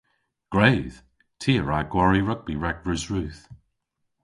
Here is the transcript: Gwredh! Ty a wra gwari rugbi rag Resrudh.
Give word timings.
Gwredh! 0.53 0.95
Ty 1.41 1.51
a 1.59 1.61
wra 1.63 1.79
gwari 1.91 2.21
rugbi 2.27 2.55
rag 2.63 2.77
Resrudh. 2.87 3.41